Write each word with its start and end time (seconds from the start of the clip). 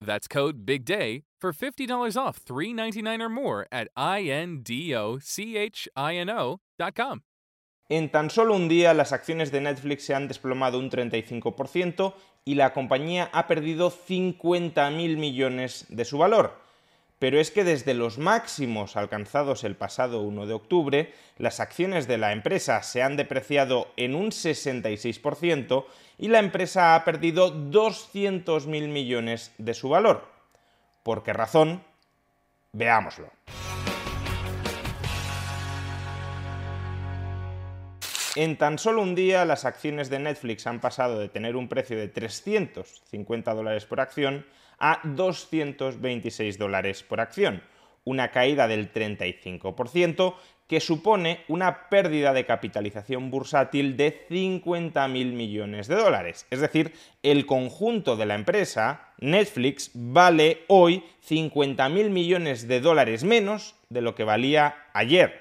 That's 0.00 0.28
code 0.28 0.64
BIGDAY 0.64 1.24
for 1.40 1.52
$50 1.52 2.16
off 2.16 2.44
$399 2.44 3.20
or 3.20 3.28
more 3.28 3.66
at. 3.72 3.88
En 7.90 8.10
tan 8.10 8.30
solo 8.30 8.54
un 8.54 8.68
día 8.68 8.94
las 8.94 9.12
acciones 9.12 9.50
de 9.50 9.60
Netflix 9.60 10.04
se 10.04 10.14
han 10.14 10.28
desplomado 10.28 10.78
un 10.78 10.90
35% 10.90 12.14
y 12.44 12.54
la 12.54 12.72
compañía 12.72 13.30
ha 13.32 13.46
perdido 13.46 13.90
50.000 13.90 15.16
millones 15.16 15.86
de 15.88 16.04
su 16.04 16.18
valor. 16.18 16.67
Pero 17.18 17.40
es 17.40 17.50
que 17.50 17.64
desde 17.64 17.94
los 17.94 18.18
máximos 18.18 18.96
alcanzados 18.96 19.64
el 19.64 19.74
pasado 19.74 20.22
1 20.22 20.46
de 20.46 20.54
octubre, 20.54 21.14
las 21.36 21.58
acciones 21.58 22.06
de 22.06 22.18
la 22.18 22.32
empresa 22.32 22.82
se 22.82 23.02
han 23.02 23.16
depreciado 23.16 23.88
en 23.96 24.14
un 24.14 24.30
66% 24.30 25.84
y 26.16 26.28
la 26.28 26.38
empresa 26.38 26.94
ha 26.94 27.04
perdido 27.04 27.52
200.000 27.52 28.88
millones 28.88 29.52
de 29.58 29.74
su 29.74 29.88
valor. 29.88 30.28
¿Por 31.02 31.24
qué 31.24 31.32
razón? 31.32 31.82
Veámoslo. 32.72 33.30
En 38.36 38.56
tan 38.56 38.78
solo 38.78 39.02
un 39.02 39.16
día 39.16 39.44
las 39.44 39.64
acciones 39.64 40.10
de 40.10 40.20
Netflix 40.20 40.68
han 40.68 40.80
pasado 40.80 41.18
de 41.18 41.28
tener 41.28 41.56
un 41.56 41.68
precio 41.68 41.98
de 41.98 42.06
350 42.06 43.52
dólares 43.52 43.84
por 43.84 43.98
acción 43.98 44.46
a 44.78 45.00
226 45.04 46.58
dólares 46.58 47.02
por 47.02 47.20
acción, 47.20 47.62
una 48.04 48.30
caída 48.30 48.68
del 48.68 48.92
35% 48.92 50.34
que 50.68 50.80
supone 50.80 51.40
una 51.48 51.88
pérdida 51.88 52.34
de 52.34 52.44
capitalización 52.44 53.30
bursátil 53.30 53.96
de 53.96 54.26
50.000 54.28 55.08
millones 55.32 55.88
de 55.88 55.96
dólares. 55.96 56.46
Es 56.50 56.60
decir, 56.60 56.92
el 57.22 57.46
conjunto 57.46 58.16
de 58.16 58.26
la 58.26 58.34
empresa, 58.34 59.08
Netflix, 59.18 59.90
vale 59.94 60.64
hoy 60.68 61.04
50.000 61.26 62.10
millones 62.10 62.68
de 62.68 62.80
dólares 62.80 63.24
menos 63.24 63.76
de 63.88 64.02
lo 64.02 64.14
que 64.14 64.24
valía 64.24 64.76
ayer. 64.92 65.40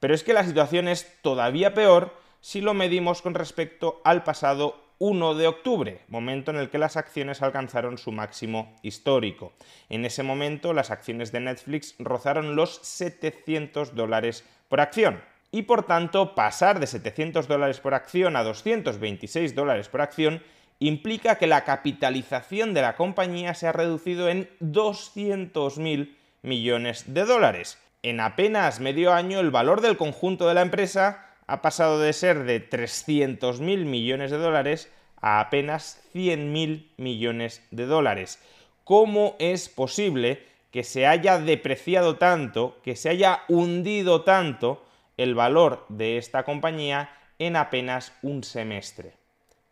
Pero 0.00 0.14
es 0.14 0.24
que 0.24 0.32
la 0.32 0.44
situación 0.44 0.88
es 0.88 1.18
todavía 1.20 1.74
peor 1.74 2.16
si 2.40 2.62
lo 2.62 2.72
medimos 2.72 3.20
con 3.20 3.34
respecto 3.34 4.00
al 4.04 4.24
pasado 4.24 4.85
1 4.98 5.34
de 5.34 5.46
octubre, 5.46 6.00
momento 6.08 6.50
en 6.50 6.56
el 6.56 6.70
que 6.70 6.78
las 6.78 6.96
acciones 6.96 7.42
alcanzaron 7.42 7.98
su 7.98 8.12
máximo 8.12 8.74
histórico. 8.82 9.52
En 9.90 10.04
ese 10.04 10.22
momento 10.22 10.72
las 10.72 10.90
acciones 10.90 11.32
de 11.32 11.40
Netflix 11.40 11.94
rozaron 11.98 12.56
los 12.56 12.80
700 12.82 13.94
dólares 13.94 14.44
por 14.68 14.80
acción. 14.80 15.20
Y 15.52 15.62
por 15.62 15.84
tanto, 15.84 16.34
pasar 16.34 16.80
de 16.80 16.86
700 16.86 17.46
dólares 17.46 17.80
por 17.80 17.94
acción 17.94 18.36
a 18.36 18.42
226 18.42 19.54
dólares 19.54 19.88
por 19.88 20.00
acción 20.00 20.42
implica 20.78 21.36
que 21.36 21.46
la 21.46 21.64
capitalización 21.64 22.74
de 22.74 22.82
la 22.82 22.96
compañía 22.96 23.54
se 23.54 23.66
ha 23.66 23.72
reducido 23.72 24.28
en 24.28 24.48
200.000 24.60 26.14
millones 26.42 27.04
de 27.06 27.24
dólares. 27.24 27.78
En 28.02 28.20
apenas 28.20 28.80
medio 28.80 29.12
año 29.12 29.40
el 29.40 29.50
valor 29.50 29.80
del 29.80 29.96
conjunto 29.96 30.46
de 30.48 30.54
la 30.54 30.62
empresa 30.62 31.25
ha 31.46 31.62
pasado 31.62 32.00
de 32.00 32.12
ser 32.12 32.44
de 32.44 32.68
300.000 32.68 33.60
millones 33.84 34.30
de 34.30 34.38
dólares 34.38 34.92
a 35.20 35.40
apenas 35.40 36.02
100.000 36.14 36.88
millones 36.96 37.66
de 37.70 37.86
dólares. 37.86 38.42
¿Cómo 38.84 39.36
es 39.38 39.68
posible 39.68 40.44
que 40.70 40.84
se 40.84 41.06
haya 41.06 41.38
depreciado 41.38 42.16
tanto, 42.16 42.78
que 42.82 42.96
se 42.96 43.08
haya 43.08 43.42
hundido 43.48 44.22
tanto 44.22 44.84
el 45.16 45.34
valor 45.34 45.86
de 45.88 46.18
esta 46.18 46.44
compañía 46.44 47.10
en 47.38 47.56
apenas 47.56 48.12
un 48.22 48.44
semestre? 48.44 49.14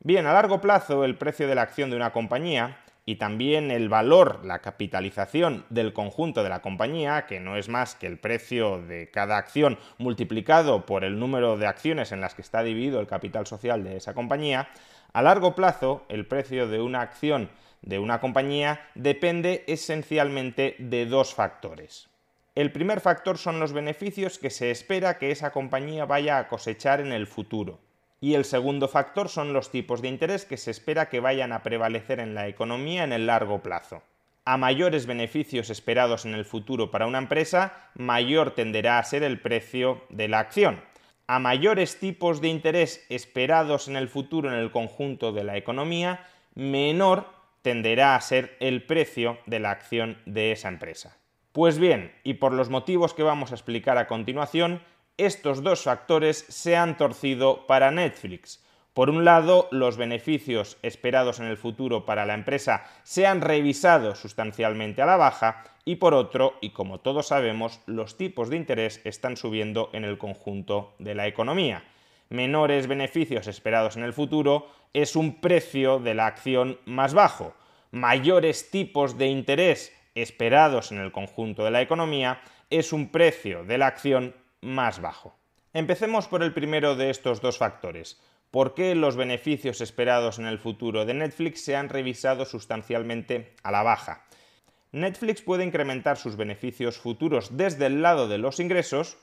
Bien, 0.00 0.26
a 0.26 0.32
largo 0.32 0.60
plazo 0.60 1.04
el 1.04 1.16
precio 1.16 1.48
de 1.48 1.54
la 1.54 1.62
acción 1.62 1.90
de 1.90 1.96
una 1.96 2.12
compañía 2.12 2.83
y 3.06 3.16
también 3.16 3.70
el 3.70 3.88
valor, 3.88 4.44
la 4.44 4.60
capitalización 4.60 5.64
del 5.68 5.92
conjunto 5.92 6.42
de 6.42 6.48
la 6.48 6.62
compañía, 6.62 7.26
que 7.26 7.40
no 7.40 7.56
es 7.56 7.68
más 7.68 7.94
que 7.94 8.06
el 8.06 8.18
precio 8.18 8.80
de 8.80 9.10
cada 9.10 9.36
acción 9.36 9.78
multiplicado 9.98 10.86
por 10.86 11.04
el 11.04 11.18
número 11.18 11.58
de 11.58 11.66
acciones 11.66 12.12
en 12.12 12.20
las 12.20 12.34
que 12.34 12.42
está 12.42 12.62
dividido 12.62 13.00
el 13.00 13.06
capital 13.06 13.46
social 13.46 13.84
de 13.84 13.96
esa 13.96 14.14
compañía, 14.14 14.68
a 15.12 15.22
largo 15.22 15.54
plazo 15.54 16.04
el 16.08 16.26
precio 16.26 16.66
de 16.66 16.80
una 16.80 17.02
acción 17.02 17.50
de 17.82 17.98
una 17.98 18.20
compañía 18.20 18.80
depende 18.94 19.64
esencialmente 19.66 20.74
de 20.78 21.04
dos 21.04 21.34
factores. 21.34 22.08
El 22.54 22.72
primer 22.72 23.00
factor 23.00 23.36
son 23.36 23.60
los 23.60 23.72
beneficios 23.72 24.38
que 24.38 24.48
se 24.48 24.70
espera 24.70 25.18
que 25.18 25.30
esa 25.30 25.50
compañía 25.50 26.06
vaya 26.06 26.38
a 26.38 26.48
cosechar 26.48 27.00
en 27.00 27.12
el 27.12 27.26
futuro. 27.26 27.80
Y 28.24 28.36
el 28.36 28.46
segundo 28.46 28.88
factor 28.88 29.28
son 29.28 29.52
los 29.52 29.70
tipos 29.70 30.00
de 30.00 30.08
interés 30.08 30.46
que 30.46 30.56
se 30.56 30.70
espera 30.70 31.10
que 31.10 31.20
vayan 31.20 31.52
a 31.52 31.62
prevalecer 31.62 32.20
en 32.20 32.34
la 32.34 32.48
economía 32.48 33.04
en 33.04 33.12
el 33.12 33.26
largo 33.26 33.62
plazo. 33.62 34.02
A 34.46 34.56
mayores 34.56 35.04
beneficios 35.04 35.68
esperados 35.68 36.24
en 36.24 36.32
el 36.32 36.46
futuro 36.46 36.90
para 36.90 37.06
una 37.06 37.18
empresa, 37.18 37.90
mayor 37.94 38.52
tenderá 38.52 38.98
a 38.98 39.04
ser 39.04 39.24
el 39.24 39.42
precio 39.42 40.04
de 40.08 40.28
la 40.28 40.38
acción. 40.38 40.80
A 41.26 41.38
mayores 41.38 41.98
tipos 41.98 42.40
de 42.40 42.48
interés 42.48 43.04
esperados 43.10 43.88
en 43.88 43.96
el 43.96 44.08
futuro 44.08 44.48
en 44.48 44.56
el 44.56 44.70
conjunto 44.70 45.32
de 45.32 45.44
la 45.44 45.58
economía, 45.58 46.26
menor 46.54 47.26
tenderá 47.60 48.16
a 48.16 48.20
ser 48.22 48.56
el 48.58 48.86
precio 48.86 49.36
de 49.44 49.60
la 49.60 49.70
acción 49.70 50.16
de 50.24 50.50
esa 50.50 50.68
empresa. 50.68 51.18
Pues 51.52 51.78
bien, 51.78 52.10
y 52.24 52.34
por 52.34 52.54
los 52.54 52.70
motivos 52.70 53.12
que 53.12 53.22
vamos 53.22 53.52
a 53.52 53.54
explicar 53.54 53.98
a 53.98 54.06
continuación, 54.06 54.80
estos 55.16 55.62
dos 55.62 55.82
factores 55.82 56.44
se 56.48 56.76
han 56.76 56.96
torcido 56.96 57.66
para 57.66 57.90
Netflix. 57.90 58.64
Por 58.94 59.10
un 59.10 59.24
lado, 59.24 59.68
los 59.70 59.96
beneficios 59.96 60.76
esperados 60.82 61.40
en 61.40 61.46
el 61.46 61.56
futuro 61.56 62.04
para 62.04 62.26
la 62.26 62.34
empresa 62.34 62.84
se 63.02 63.26
han 63.26 63.40
revisado 63.40 64.14
sustancialmente 64.14 65.02
a 65.02 65.06
la 65.06 65.16
baja 65.16 65.64
y 65.84 65.96
por 65.96 66.14
otro, 66.14 66.54
y 66.60 66.70
como 66.70 67.00
todos 67.00 67.28
sabemos, 67.28 67.80
los 67.86 68.16
tipos 68.16 68.50
de 68.50 68.56
interés 68.56 69.00
están 69.04 69.36
subiendo 69.36 69.90
en 69.92 70.04
el 70.04 70.16
conjunto 70.16 70.94
de 70.98 71.14
la 71.14 71.26
economía. 71.26 71.84
Menores 72.30 72.86
beneficios 72.86 73.46
esperados 73.46 73.96
en 73.96 74.04
el 74.04 74.12
futuro 74.12 74.68
es 74.92 75.14
un 75.14 75.40
precio 75.40 75.98
de 75.98 76.14
la 76.14 76.26
acción 76.26 76.78
más 76.86 77.14
bajo. 77.14 77.54
Mayores 77.90 78.70
tipos 78.70 79.18
de 79.18 79.26
interés 79.26 79.92
esperados 80.14 80.90
en 80.92 80.98
el 80.98 81.12
conjunto 81.12 81.64
de 81.64 81.70
la 81.70 81.82
economía 81.82 82.40
es 82.70 82.92
un 82.92 83.10
precio 83.10 83.64
de 83.64 83.78
la 83.78 83.88
acción 83.88 84.34
más 84.64 85.00
bajo. 85.00 85.38
Empecemos 85.72 86.26
por 86.26 86.42
el 86.42 86.52
primero 86.52 86.96
de 86.96 87.10
estos 87.10 87.40
dos 87.40 87.58
factores 87.58 88.20
por 88.54 88.74
qué 88.74 88.94
los 88.94 89.16
beneficios 89.16 89.80
esperados 89.80 90.38
en 90.38 90.46
el 90.46 90.60
futuro 90.60 91.04
de 91.04 91.12
Netflix 91.12 91.64
se 91.64 91.74
han 91.74 91.88
revisado 91.88 92.44
sustancialmente 92.44 93.56
a 93.64 93.72
la 93.72 93.82
baja. 93.82 94.26
Netflix 94.92 95.42
puede 95.42 95.64
incrementar 95.64 96.18
sus 96.18 96.36
beneficios 96.36 96.96
futuros 96.96 97.56
desde 97.56 97.86
el 97.86 98.00
lado 98.00 98.28
de 98.28 98.38
los 98.38 98.60
ingresos 98.60 99.18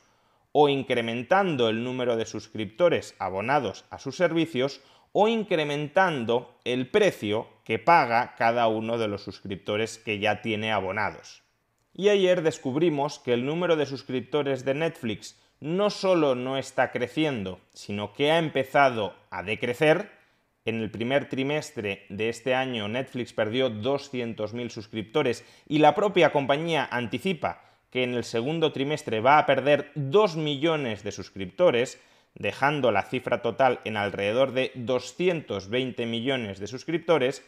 o 0.52 0.68
incrementando 0.68 1.70
el 1.70 1.86
número 1.86 2.18
de 2.18 2.26
suscriptores 2.26 3.16
abonados 3.20 3.86
a 3.90 4.00
sus 4.00 4.18
servicios 4.18 4.82
o 5.14 5.30
incrementando 5.30 6.60
el 6.66 6.90
precio 6.90 7.48
que 7.64 7.80
paga 7.80 8.36
cada 8.38 8.68
uno 8.68 8.98
de 8.98 9.08
los 9.08 9.24
suscriptores 9.24 9.98
que 9.98 10.20
ya 10.20 10.42
tiene 10.42 10.74
abonados. 10.74 11.41
Y 11.94 12.10
ayer 12.10 12.42
descubrimos 12.42 13.20
que 13.20 13.34
el 13.34 13.46
número 13.46 13.76
de 13.76 13.86
suscriptores 13.86 14.64
de 14.64 14.74
Netflix 14.74 15.38
no 15.60 15.90
solo 15.90 16.36
no 16.36 16.58
está 16.58 16.92
creciendo, 16.92 17.60
sino 17.74 18.14
que 18.14 18.32
ha 18.32 18.40
empezado 18.40 19.14
a 19.30 19.44
decrecer. 19.44 20.10
En 20.64 20.80
el 20.80 20.92
primer 20.92 21.28
trimestre 21.28 22.06
de 22.10 22.30
este 22.30 22.56
año 22.56 22.88
Netflix 22.88 23.34
perdió 23.34 23.70
200.000 23.70 24.70
suscriptores 24.70 25.44
y 25.68 25.80
la 25.80 25.96
propia 25.96 26.32
compañía 26.32 26.88
anticipa 26.92 27.62
que 27.92 28.04
en 28.04 28.14
el 28.16 28.24
segundo 28.24 28.72
trimestre 28.72 29.20
va 29.20 29.38
a 29.38 29.46
perder 29.46 29.92
2 29.96 30.38
millones 30.38 31.04
de 31.04 31.12
suscriptores, 31.12 32.00
dejando 32.36 32.92
la 32.92 33.04
cifra 33.04 33.42
total 33.42 33.82
en 33.84 33.98
alrededor 33.98 34.54
de 34.54 34.72
220 34.76 36.06
millones 36.06 36.60
de 36.60 36.68
suscriptores. 36.68 37.44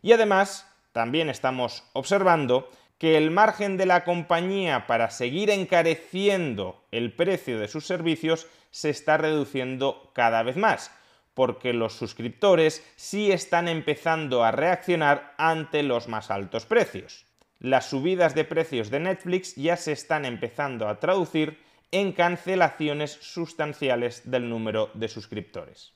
Y 0.00 0.12
además, 0.12 0.70
también 0.92 1.28
estamos 1.28 1.84
observando 1.94 2.70
que 2.98 3.16
el 3.16 3.30
margen 3.30 3.76
de 3.76 3.86
la 3.86 4.04
compañía 4.04 4.86
para 4.86 5.10
seguir 5.10 5.50
encareciendo 5.50 6.84
el 6.90 7.12
precio 7.12 7.58
de 7.58 7.68
sus 7.68 7.86
servicios 7.86 8.48
se 8.70 8.90
está 8.90 9.16
reduciendo 9.16 10.10
cada 10.14 10.42
vez 10.42 10.56
más, 10.56 10.90
porque 11.34 11.72
los 11.72 11.92
suscriptores 11.92 12.84
sí 12.96 13.30
están 13.30 13.68
empezando 13.68 14.42
a 14.42 14.50
reaccionar 14.50 15.34
ante 15.38 15.84
los 15.84 16.08
más 16.08 16.30
altos 16.30 16.66
precios. 16.66 17.24
Las 17.60 17.90
subidas 17.90 18.34
de 18.34 18.44
precios 18.44 18.90
de 18.90 19.00
Netflix 19.00 19.54
ya 19.54 19.76
se 19.76 19.92
están 19.92 20.24
empezando 20.24 20.88
a 20.88 20.98
traducir 20.98 21.58
en 21.90 22.12
cancelaciones 22.12 23.12
sustanciales 23.20 24.30
del 24.30 24.48
número 24.48 24.90
de 24.94 25.08
suscriptores. 25.08 25.92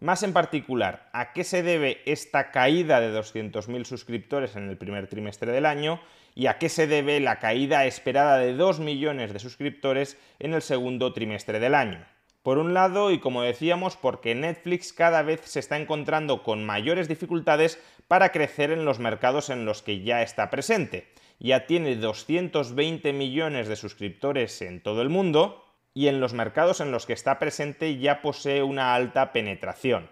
Más 0.00 0.22
en 0.22 0.32
particular, 0.32 1.08
¿a 1.12 1.32
qué 1.32 1.44
se 1.44 1.62
debe 1.62 2.02
esta 2.06 2.50
caída 2.50 3.00
de 3.00 3.16
200.000 3.16 3.84
suscriptores 3.84 4.56
en 4.56 4.68
el 4.68 4.76
primer 4.76 5.06
trimestre 5.06 5.52
del 5.52 5.64
año 5.64 6.00
y 6.34 6.46
a 6.46 6.58
qué 6.58 6.68
se 6.68 6.86
debe 6.86 7.20
la 7.20 7.38
caída 7.38 7.86
esperada 7.86 8.38
de 8.38 8.54
2 8.54 8.80
millones 8.80 9.32
de 9.32 9.38
suscriptores 9.38 10.18
en 10.38 10.54
el 10.54 10.62
segundo 10.62 11.12
trimestre 11.12 11.60
del 11.60 11.74
año? 11.74 12.04
Por 12.42 12.58
un 12.58 12.74
lado, 12.74 13.12
y 13.12 13.20
como 13.20 13.42
decíamos, 13.42 13.96
porque 13.96 14.34
Netflix 14.34 14.92
cada 14.92 15.22
vez 15.22 15.42
se 15.44 15.60
está 15.60 15.76
encontrando 15.76 16.42
con 16.42 16.64
mayores 16.64 17.06
dificultades 17.06 17.80
para 18.08 18.32
crecer 18.32 18.72
en 18.72 18.84
los 18.84 18.98
mercados 18.98 19.48
en 19.48 19.64
los 19.64 19.82
que 19.82 20.02
ya 20.02 20.22
está 20.22 20.50
presente. 20.50 21.12
Ya 21.38 21.66
tiene 21.66 21.94
220 21.94 23.12
millones 23.12 23.68
de 23.68 23.76
suscriptores 23.76 24.60
en 24.62 24.82
todo 24.82 25.02
el 25.02 25.08
mundo, 25.08 25.64
y 25.94 26.08
en 26.08 26.20
los 26.20 26.32
mercados 26.32 26.80
en 26.80 26.90
los 26.90 27.06
que 27.06 27.12
está 27.12 27.38
presente 27.38 27.98
ya 27.98 28.22
posee 28.22 28.62
una 28.62 28.94
alta 28.94 29.32
penetración. 29.32 30.08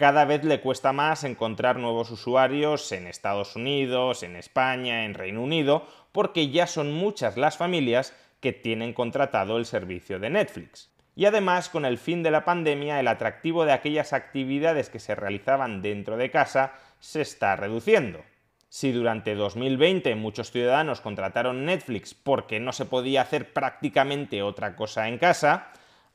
Cada 0.00 0.24
vez 0.24 0.44
le 0.44 0.62
cuesta 0.62 0.94
más 0.94 1.24
encontrar 1.24 1.76
nuevos 1.78 2.10
usuarios 2.10 2.90
en 2.92 3.06
Estados 3.06 3.54
Unidos, 3.54 4.22
en 4.22 4.34
España, 4.34 5.04
en 5.04 5.12
Reino 5.12 5.42
Unido, 5.42 5.86
porque 6.10 6.48
ya 6.48 6.66
son 6.66 6.90
muchas 6.90 7.36
las 7.36 7.58
familias 7.58 8.16
que 8.40 8.54
tienen 8.54 8.94
contratado 8.94 9.58
el 9.58 9.66
servicio 9.66 10.18
de 10.18 10.30
Netflix. 10.30 10.90
Y 11.14 11.26
además, 11.26 11.68
con 11.68 11.84
el 11.84 11.98
fin 11.98 12.22
de 12.22 12.30
la 12.30 12.46
pandemia, 12.46 12.98
el 12.98 13.08
atractivo 13.08 13.66
de 13.66 13.72
aquellas 13.72 14.14
actividades 14.14 14.88
que 14.88 15.00
se 15.00 15.14
realizaban 15.14 15.82
dentro 15.82 16.16
de 16.16 16.30
casa 16.30 16.72
se 16.98 17.20
está 17.20 17.54
reduciendo. 17.56 18.22
Si 18.70 18.92
durante 18.92 19.34
2020 19.34 20.14
muchos 20.14 20.50
ciudadanos 20.50 21.02
contrataron 21.02 21.66
Netflix 21.66 22.14
porque 22.14 22.58
no 22.58 22.72
se 22.72 22.86
podía 22.86 23.20
hacer 23.20 23.52
prácticamente 23.52 24.42
otra 24.42 24.76
cosa 24.76 25.08
en 25.08 25.18
casa, 25.18 25.68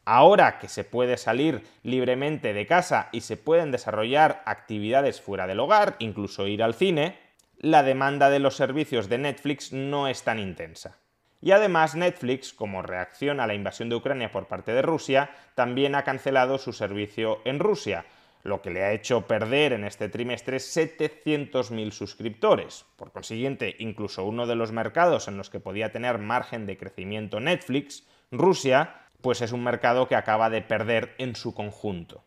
ahora 0.05 0.59
que 0.59 0.67
se 0.67 0.83
puede 0.83 1.17
salir 1.17 1.63
libremente 1.83 2.53
de 2.53 2.67
casa 2.67 3.09
y 3.11 3.21
se 3.21 3.37
pueden 3.37 3.71
desarrollar 3.71 4.43
actividades 4.45 5.21
fuera 5.21 5.47
del 5.47 5.59
hogar, 5.59 5.95
incluso 5.99 6.47
ir 6.47 6.63
al 6.63 6.75
cine, 6.75 7.17
la 7.57 7.83
demanda 7.83 8.29
de 8.29 8.39
los 8.39 8.55
servicios 8.55 9.09
de 9.09 9.17
Netflix 9.17 9.73
no 9.73 10.07
es 10.07 10.23
tan 10.23 10.39
intensa. 10.39 10.97
Y 11.41 11.51
además 11.51 11.95
Netflix, 11.95 12.53
como 12.53 12.81
reacción 12.81 13.39
a 13.39 13.47
la 13.47 13.53
invasión 13.53 13.89
de 13.89 13.95
Ucrania 13.95 14.31
por 14.31 14.47
parte 14.47 14.73
de 14.73 14.81
Rusia, 14.81 15.29
también 15.53 15.95
ha 15.95 16.03
cancelado 16.03 16.57
su 16.57 16.73
servicio 16.73 17.41
en 17.45 17.59
Rusia, 17.59 18.05
lo 18.43 18.61
que 18.61 18.69
le 18.69 18.83
ha 18.83 18.93
hecho 18.93 19.27
perder 19.27 19.73
en 19.73 19.85
este 19.85 20.07
trimestre 20.07 20.57
700.000 20.57 21.91
suscriptores. 21.91 22.85
Por 22.95 23.11
consiguiente, 23.11 23.75
incluso 23.79 24.23
uno 24.23 24.45
de 24.45 24.55
los 24.55 24.71
mercados 24.71 25.27
en 25.27 25.37
los 25.37 25.49
que 25.49 25.59
podía 25.59 25.91
tener 25.91 26.19
margen 26.19 26.65
de 26.65 26.77
crecimiento 26.77 27.39
Netflix, 27.39 28.07
Rusia, 28.31 29.04
pues 29.25 29.41
es 29.41 29.53
un 29.53 29.63
mercado 29.63 30.07
que 30.07 30.15
acaba 30.15 30.51
de 30.51 30.61
perder 30.61 31.15
en 31.17 31.35
su 31.35 31.55
conjunto. 31.55 32.23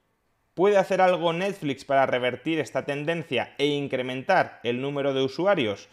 ¿Puede 0.55 0.79
hacer 0.79 1.01
algo 1.01 1.33
Netflix 1.33 1.85
para 1.85 2.07
revertir 2.07 2.59
esta 2.59 2.87
tendencia 2.87 3.55
e 3.57 3.67
incrementar 3.67 4.59
el 4.65 4.81
número 4.81 5.15
de 5.15 5.23
usuarios? 5.23 5.89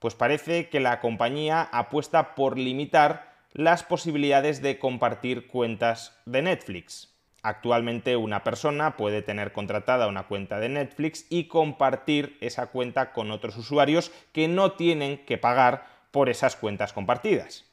Pues 0.00 0.14
parece 0.14 0.68
que 0.68 0.78
la 0.78 1.00
compañía 1.00 1.62
apuesta 1.62 2.34
por 2.34 2.58
limitar 2.58 3.32
las 3.54 3.84
posibilidades 3.84 4.60
de 4.60 4.78
compartir 4.78 5.46
cuentas 5.46 6.20
de 6.26 6.42
Netflix. 6.42 7.08
Actualmente 7.42 8.16
una 8.16 8.44
persona 8.44 8.98
puede 8.98 9.22
tener 9.22 9.54
contratada 9.54 10.08
una 10.08 10.24
cuenta 10.24 10.60
de 10.60 10.68
Netflix 10.68 11.24
y 11.30 11.44
compartir 11.44 12.36
esa 12.42 12.66
cuenta 12.66 13.14
con 13.14 13.30
otros 13.30 13.56
usuarios 13.56 14.12
que 14.34 14.46
no 14.46 14.72
tienen 14.72 15.24
que 15.24 15.38
pagar 15.38 15.86
por 16.10 16.28
esas 16.28 16.54
cuentas 16.54 16.92
compartidas. 16.92 17.69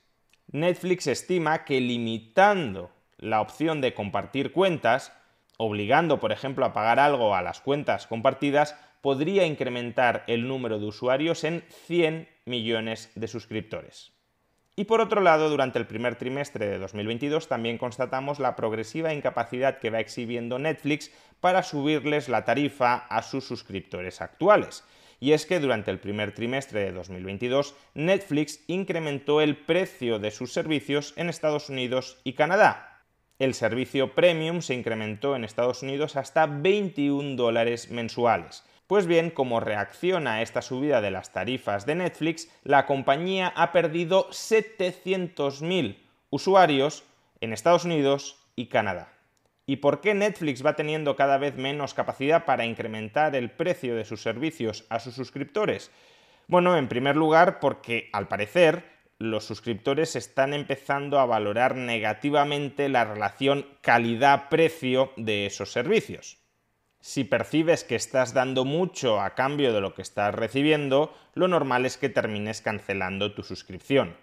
Netflix 0.52 1.08
estima 1.08 1.66
que 1.66 1.82
limitando 1.82 2.90
la 3.18 3.42
opción 3.42 3.82
de 3.82 3.94
compartir 3.94 4.54
cuentas, 4.54 5.12
obligando 5.58 6.22
por 6.22 6.32
ejemplo 6.32 6.66
a 6.66 6.72
pagar 6.72 7.00
algo 7.00 7.36
a 7.36 7.42
las 7.42 7.60
cuentas 7.60 8.08
compartidas, 8.08 8.76
podría 9.02 9.46
incrementar 9.46 10.24
el 10.28 10.48
número 10.48 10.80
de 10.80 10.86
usuarios 10.86 11.44
en 11.44 11.64
100 11.88 12.30
millones 12.46 13.12
de 13.16 13.28
suscriptores. 13.28 14.14
Y 14.78 14.86
por 14.86 15.02
otro 15.02 15.22
lado, 15.22 15.50
durante 15.50 15.80
el 15.80 15.88
primer 15.88 16.16
trimestre 16.16 16.68
de 16.68 16.78
2022 16.78 17.50
también 17.50 17.78
constatamos 17.78 18.40
la 18.40 18.56
progresiva 18.56 19.14
incapacidad 19.14 19.80
que 19.80 19.90
va 19.90 20.00
exhibiendo 20.00 20.60
Netflix 20.60 21.12
para 21.42 21.64
subirles 21.64 22.30
la 22.30 22.46
tarifa 22.46 22.96
a 22.96 23.22
sus 23.22 23.46
suscriptores 23.46 24.22
actuales. 24.22 24.86
Y 25.20 25.32
es 25.32 25.46
que 25.46 25.60
durante 25.60 25.92
el 25.92 26.00
primer 26.00 26.34
trimestre 26.34 26.82
de 26.82 26.92
2022 26.92 27.76
Netflix 27.96 28.64
incrementó 28.68 29.42
el 29.42 29.58
precio 29.58 30.20
de 30.20 30.32
sus 30.32 30.54
servicios 30.54 31.14
en 31.18 31.30
Estados 31.30 31.70
Unidos 31.70 32.20
y 32.24 32.34
Canadá. 32.34 33.04
El 33.40 33.54
servicio 33.54 34.14
premium 34.16 34.62
se 34.62 34.74
incrementó 34.74 35.36
en 35.36 35.44
Estados 35.44 35.84
Unidos 35.84 36.16
hasta 36.16 36.46
21 36.46 37.36
dólares 37.36 37.90
mensuales 37.92 38.64
pues 38.88 39.06
bien, 39.06 39.32
como 39.32 39.60
reacción 39.60 40.28
a 40.28 40.42
esta 40.42 40.62
subida 40.62 41.02
de 41.02 41.12
las 41.12 41.34
tarifas 41.34 41.86
de 41.86 41.96
Netflix, 41.96 42.50
la 42.64 42.86
compañía 42.86 43.52
ha 43.56 43.74
perdido 43.74 44.30
700.000 44.30 45.98
usuarios 46.30 47.04
en 47.42 47.52
Estados 47.52 47.84
Unidos 47.84 48.38
y 48.56 48.68
Canadá. 48.68 49.17
¿Y 49.70 49.76
por 49.76 50.00
qué 50.00 50.14
Netflix 50.14 50.66
va 50.66 50.78
teniendo 50.78 51.18
cada 51.18 51.38
vez 51.38 51.58
menos 51.58 51.94
capacidad 51.94 52.46
para 52.46 52.66
incrementar 52.66 53.36
el 53.36 53.52
precio 53.52 53.98
de 53.98 54.06
sus 54.06 54.22
servicios 54.22 54.86
a 54.90 55.02
sus 55.02 55.14
suscriptores? 55.14 55.92
Bueno, 56.48 56.78
en 56.78 56.88
primer 56.88 57.18
lugar 57.18 57.60
porque, 57.60 58.10
al 58.14 58.30
parecer, 58.30 58.86
los 59.20 59.44
suscriptores 59.44 60.16
están 60.16 60.54
empezando 60.54 61.20
a 61.20 61.26
valorar 61.26 61.76
negativamente 61.76 62.88
la 62.88 63.04
relación 63.04 63.66
calidad-precio 63.82 65.12
de 65.18 65.48
esos 65.48 65.70
servicios. 65.70 66.38
Si 67.02 67.26
percibes 67.26 67.84
que 67.84 67.96
estás 67.96 68.34
dando 68.34 68.64
mucho 68.64 69.20
a 69.20 69.36
cambio 69.36 69.74
de 69.74 69.82
lo 69.82 69.94
que 69.94 70.02
estás 70.02 70.34
recibiendo, 70.34 71.14
lo 71.34 71.50
normal 71.50 71.86
es 71.86 71.98
que 71.98 72.08
termines 72.08 72.62
cancelando 72.62 73.34
tu 73.34 73.44
suscripción. 73.44 74.16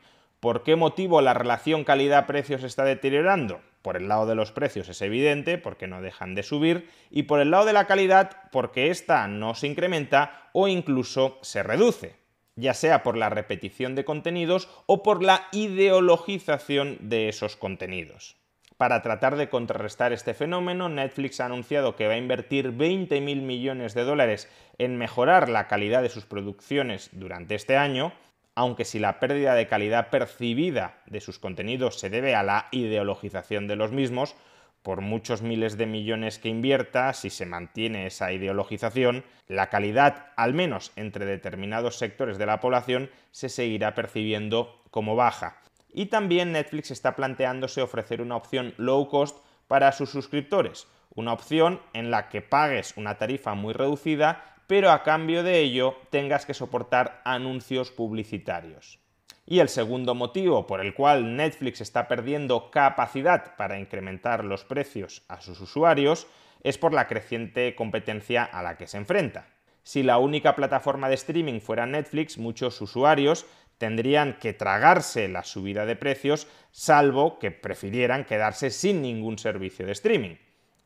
¿Por 0.45 0.63
qué 0.63 0.77
motivo 0.77 1.23
la 1.23 1.33
relación 1.33 1.85
calidad-precio 1.85 2.59
se 2.59 2.67
está 2.67 2.85
deteriorando? 2.85 3.63
Por 3.81 3.97
el 3.97 4.09
lado 4.09 4.27
de 4.27 4.35
los 4.35 4.53
precios 4.53 4.91
es 4.91 5.01
evidente, 5.01 5.57
porque 5.57 5.87
no 5.87 6.03
dejan 6.03 6.35
de 6.35 6.43
subir, 6.43 6.91
y 7.11 7.23
por 7.23 7.41
el 7.41 7.51
lado 7.51 7.65
de 7.65 7.73
la 7.73 7.87
calidad, 7.87 8.43
porque 8.53 8.91
ésta 8.91 9.27
no 9.27 9.55
se 9.55 9.69
incrementa 9.69 10.51
o 10.53 10.69
incluso 10.69 11.39
se 11.41 11.63
reduce, 11.63 12.17
ya 12.57 12.75
sea 12.75 13.03
por 13.03 13.17
la 13.17 13.31
repetición 13.31 13.95
de 13.95 14.05
contenidos 14.05 14.69
o 14.85 15.03
por 15.03 15.23
la 15.23 15.49
ideologización 15.53 16.99
de 17.01 17.31
esos 17.31 17.57
contenidos. 17.57 18.37
Para 18.77 19.01
tratar 19.01 19.37
de 19.37 19.49
contrarrestar 19.49 20.13
este 20.13 20.35
fenómeno, 20.35 20.91
Netflix 20.91 21.41
ha 21.41 21.47
anunciado 21.47 21.97
que 21.97 22.07
va 22.07 22.13
a 22.13 22.19
invertir 22.19 22.71
20.000 22.71 23.41
millones 23.41 23.95
de 23.95 24.05
dólares 24.05 24.51
en 24.77 24.99
mejorar 24.99 25.49
la 25.49 25.69
calidad 25.69 26.03
de 26.03 26.11
sus 26.11 26.27
producciones 26.27 27.09
durante 27.13 27.55
este 27.55 27.79
año, 27.79 28.13
aunque 28.55 28.85
si 28.85 28.99
la 28.99 29.19
pérdida 29.21 29.55
de 29.55 29.67
calidad 29.67 30.11
percibida 30.11 31.03
de 31.07 31.21
sus 31.21 31.39
contenidos 31.39 31.99
se 31.99 32.11
debe 32.11 32.35
a 32.35 32.43
la 32.43 32.69
ideologización 32.71 33.67
de 33.67 33.77
los 33.77 33.93
mismos, 33.93 34.37
por 34.83 35.01
muchos 35.01 35.41
miles 35.41 35.79
de 35.79 35.87
millones 35.87 36.39
que 36.39 36.51
invierta, 36.51 37.13
si 37.15 37.31
se 37.31 37.47
mantiene 37.47 38.07
esa 38.07 38.33
ideologización, 38.33 39.25
la 39.49 39.71
calidad, 39.71 40.27
al 40.37 40.53
menos 40.53 40.93
entre 40.95 41.25
determinados 41.25 41.97
sectores 41.97 42.37
de 42.37 42.45
la 42.45 42.61
población, 42.61 43.11
se 43.31 43.49
seguirá 43.49 43.95
percibiendo 43.95 44.83
como 44.91 45.17
baja. 45.17 45.57
Y 45.91 46.07
también 46.07 46.53
Netflix 46.53 46.91
está 46.91 47.17
planteándose 47.17 47.81
ofrecer 47.81 48.21
una 48.21 48.37
opción 48.37 48.75
low 48.77 49.09
cost 49.09 49.39
para 49.69 49.91
sus 49.93 50.11
suscriptores, 50.11 50.87
una 51.15 51.33
opción 51.33 51.81
en 51.95 52.11
la 52.11 52.29
que 52.29 52.43
pagues 52.43 52.95
una 52.97 53.17
tarifa 53.17 53.55
muy 53.55 53.73
reducida 53.73 54.54
pero 54.67 54.91
a 54.91 55.03
cambio 55.03 55.43
de 55.43 55.61
ello 55.61 55.97
tengas 56.11 56.47
que 56.47 56.55
soportar 56.55 57.21
anuncios 57.25 57.91
publicitarios. 57.91 58.99
Y 59.47 59.59
el 59.59 59.69
segundo 59.69 60.15
motivo 60.15 60.67
por 60.67 60.81
el 60.81 60.95
cual 60.95 61.37
Netflix 61.37 61.81
está 61.81 62.09
perdiendo 62.09 62.71
capacidad 62.71 63.57
para 63.57 63.79
incrementar 63.79 64.45
los 64.45 64.65
precios 64.65 65.23
a 65.29 65.41
sus 65.41 65.61
usuarios 65.61 66.27
es 66.63 66.79
por 66.79 66.95
la 66.95 67.07
creciente 67.07 67.75
competencia 67.75 68.43
a 68.43 68.63
la 68.63 68.77
que 68.77 68.87
se 68.87 68.97
enfrenta. 68.97 69.49
Si 69.83 70.03
la 70.03 70.17
única 70.17 70.57
plataforma 70.57 71.11
de 71.11 71.17
streaming 71.17 71.61
fuera 71.61 71.85
Netflix, 71.85 72.39
muchos 72.39 72.81
usuarios 72.81 73.45
tendrían 73.77 74.39
que 74.39 74.55
tragarse 74.55 75.29
la 75.29 75.45
subida 75.45 75.85
de 75.85 75.95
precios, 75.95 76.47
salvo 76.71 77.39
que 77.39 77.51
prefirieran 77.51 78.25
quedarse 78.25 78.71
sin 78.71 79.03
ningún 79.03 79.39
servicio 79.39 79.85
de 79.85 79.93
streaming. 79.93 80.37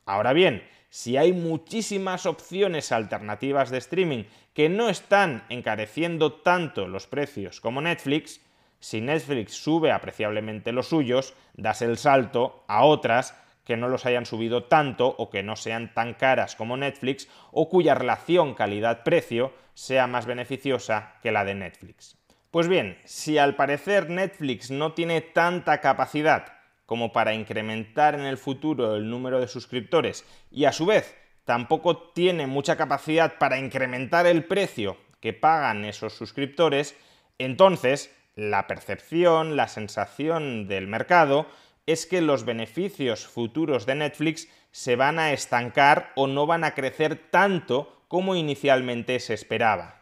Ahora 0.05 0.33
bien, 0.33 0.63
si 0.89 1.17
hay 1.17 1.33
muchísimas 1.33 2.25
opciones 2.25 2.91
alternativas 2.91 3.69
de 3.69 3.77
streaming 3.77 4.23
que 4.53 4.69
no 4.69 4.89
están 4.89 5.43
encareciendo 5.49 6.33
tanto 6.33 6.87
los 6.87 7.07
precios 7.07 7.61
como 7.61 7.81
Netflix, 7.81 8.41
si 8.79 9.01
Netflix 9.01 9.53
sube 9.53 9.91
apreciablemente 9.91 10.71
los 10.71 10.89
suyos, 10.89 11.33
das 11.53 11.81
el 11.81 11.97
salto 11.97 12.63
a 12.67 12.83
otras 12.85 13.35
que 13.65 13.77
no 13.77 13.87
los 13.87 14.05
hayan 14.05 14.25
subido 14.25 14.63
tanto 14.63 15.07
o 15.17 15.29
que 15.29 15.43
no 15.43 15.55
sean 15.55 15.93
tan 15.93 16.15
caras 16.15 16.55
como 16.55 16.75
Netflix 16.75 17.29
o 17.51 17.69
cuya 17.69 17.93
relación 17.93 18.55
calidad-precio 18.55 19.53
sea 19.75 20.07
más 20.07 20.25
beneficiosa 20.25 21.13
que 21.21 21.31
la 21.31 21.45
de 21.45 21.53
Netflix. 21.53 22.17
Pues 22.51 22.67
bien, 22.67 22.97
si 23.05 23.37
al 23.37 23.55
parecer 23.55 24.09
Netflix 24.09 24.71
no 24.71 24.93
tiene 24.93 25.21
tanta 25.21 25.81
capacidad 25.81 26.58
como 26.89 27.13
para 27.13 27.35
incrementar 27.35 28.15
en 28.15 28.21
el 28.21 28.39
futuro 28.39 28.95
el 28.95 29.11
número 29.11 29.39
de 29.39 29.47
suscriptores 29.47 30.25
y 30.49 30.65
a 30.65 30.71
su 30.71 30.87
vez 30.87 31.15
tampoco 31.45 31.95
tiene 32.13 32.47
mucha 32.47 32.77
capacidad 32.77 33.37
para 33.37 33.59
incrementar 33.59 34.25
el 34.25 34.43
precio 34.45 34.97
que 35.19 35.31
pagan 35.31 35.85
esos 35.85 36.13
suscriptores, 36.13 36.95
entonces 37.37 38.11
la 38.33 38.65
percepción, 38.65 39.55
la 39.55 39.67
sensación 39.67 40.67
del 40.67 40.87
mercado 40.87 41.45
es 41.85 42.07
que 42.07 42.21
los 42.21 42.43
beneficios 42.43 43.27
futuros 43.27 43.85
de 43.85 43.93
Netflix 43.93 44.47
se 44.71 44.95
van 44.95 45.19
a 45.19 45.31
estancar 45.31 46.11
o 46.15 46.25
no 46.25 46.47
van 46.47 46.63
a 46.63 46.73
crecer 46.73 47.29
tanto 47.29 48.01
como 48.07 48.35
inicialmente 48.35 49.19
se 49.19 49.35
esperaba. 49.35 49.98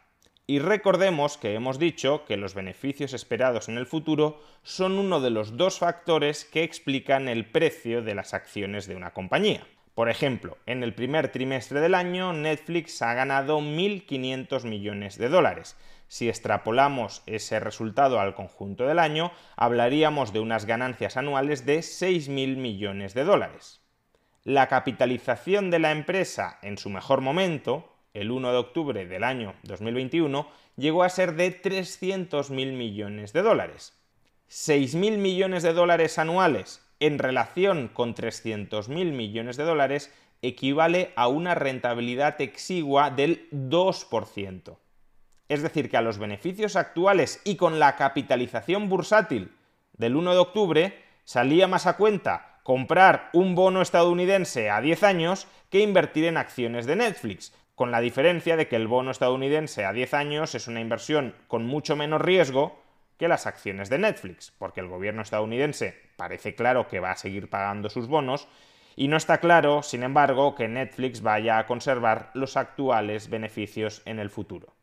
Y 0.50 0.60
recordemos 0.60 1.38
que 1.38 1.56
hemos 1.56 1.77
dicho 1.77 2.24
que 2.24 2.38
los 2.38 2.54
beneficios 2.54 3.12
esperados 3.12 3.68
en 3.68 3.77
el 3.77 3.86
futuro 3.86 4.42
son 4.63 4.98
uno 4.98 5.20
de 5.20 5.30
los 5.30 5.58
dos 5.58 5.80
factores 5.80 6.46
que 6.46 6.63
explican 6.63 7.27
el 7.27 7.51
precio 7.51 8.01
de 8.01 8.16
las 8.16 8.34
acciones 8.34 8.88
de 8.88 8.96
una 8.96 9.12
compañía. 9.12 9.68
Por 9.94 10.10
ejemplo, 10.10 10.58
en 10.66 10.84
el 10.84 10.94
primer 10.94 11.34
trimestre 11.34 11.82
del 11.82 11.96
año 11.96 12.32
Netflix 12.32 13.01
ha 13.01 13.13
ganado 13.13 13.60
1.500 13.60 14.63
millones 14.63 15.18
de 15.18 15.27
dólares. 15.27 15.75
Si 16.08 16.30
extrapolamos 16.30 17.24
ese 17.25 17.60
resultado 17.60 18.22
al 18.22 18.34
conjunto 18.34 18.88
del 18.88 19.00
año, 19.00 19.34
hablaríamos 19.58 20.32
de 20.32 20.39
unas 20.39 20.66
ganancias 20.66 21.18
anuales 21.18 21.66
de 21.66 21.80
6.000 21.80 22.56
millones 22.56 23.13
de 23.13 23.25
dólares. 23.25 23.82
La 24.46 24.68
capitalización 24.68 25.72
de 25.72 25.80
la 25.80 25.92
empresa 25.92 26.58
en 26.62 26.77
su 26.77 26.89
mejor 26.89 27.20
momento, 27.20 27.97
el 28.14 28.32
1 28.32 28.52
de 28.52 28.58
octubre 28.58 29.06
del 29.06 29.24
año 29.24 29.56
2021 29.64 30.48
llegó 30.76 31.04
a 31.04 31.10
ser 31.10 31.36
de 31.36 31.62
300.000 31.62 32.52
millones 32.74 33.34
de 33.34 33.42
dólares. 33.42 33.94
6.000 34.50 35.18
millones 35.18 35.64
de 35.64 35.74
dólares 35.74 36.18
anuales 36.18 36.82
en 37.00 37.20
relación 37.20 37.90
con 37.94 38.16
300.000 38.16 38.90
millones 39.12 39.58
de 39.58 39.64
dólares 39.64 40.14
equivale 40.42 41.12
a 41.16 41.28
una 41.28 41.56
rentabilidad 41.56 42.40
exigua 42.42 43.10
del 43.10 43.50
2%. 43.52 44.78
Es 45.50 45.62
decir, 45.62 45.90
que 45.90 45.98
a 45.98 46.02
los 46.02 46.18
beneficios 46.18 46.76
actuales 46.76 47.42
y 47.44 47.56
con 47.56 47.80
la 47.80 47.96
capitalización 47.96 48.90
bursátil 48.90 49.52
del 49.94 50.16
1 50.16 50.34
de 50.34 50.40
octubre 50.40 51.04
salía 51.24 51.68
más 51.68 51.88
a 51.88 51.98
cuenta 51.98 52.60
comprar 52.64 53.30
un 53.34 53.56
bono 53.56 53.82
estadounidense 53.82 54.70
a 54.70 54.82
10 54.82 55.04
años 55.04 55.48
que 55.70 55.80
invertir 55.80 56.26
en 56.26 56.38
acciones 56.38 56.86
de 56.86 56.98
Netflix, 56.98 57.54
con 57.78 57.92
la 57.92 58.02
diferencia 58.02 58.58
de 58.58 58.68
que 58.68 58.76
el 58.76 58.88
bono 58.88 59.12
estadounidense 59.12 59.86
a 59.86 59.94
10 59.94 60.16
años 60.16 60.56
es 60.56 60.68
una 60.68 60.82
inversión 60.82 61.36
con 61.48 61.64
mucho 61.64 61.96
menos 61.96 62.20
riesgo 62.20 62.82
que 63.20 63.28
las 63.28 63.46
acciones 63.46 63.88
de 63.92 64.00
Netflix, 64.00 64.52
porque 64.58 64.80
el 64.80 64.88
gobierno 64.88 65.22
estadounidense 65.22 65.96
parece 66.16 66.56
claro 66.56 66.88
que 66.88 67.00
va 67.00 67.12
a 67.12 67.18
seguir 67.18 67.52
pagando 67.52 67.92
sus 67.92 68.08
bonos 68.08 68.48
y 68.96 69.10
no 69.10 69.16
está 69.16 69.38
claro, 69.38 69.84
sin 69.84 70.02
embargo, 70.02 70.56
que 70.56 70.68
Netflix 70.68 71.22
vaya 71.22 71.60
a 71.60 71.68
conservar 71.68 72.32
los 72.34 72.58
actuales 72.58 73.30
beneficios 73.30 74.02
en 74.06 74.18
el 74.18 74.32
futuro. 74.32 74.74